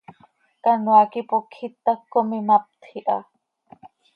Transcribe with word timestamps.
Canoaa 0.63 1.05
quih 1.11 1.23
ipocj 1.25 1.57
itac 1.67 2.01
com 2.11 2.27
imaptj 2.39 2.85
iha. 2.99 3.17